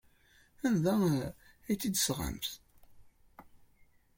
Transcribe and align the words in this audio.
Anda 0.67 0.93
ay 1.69 1.75
tt-id-tesɣamt? 1.77 2.45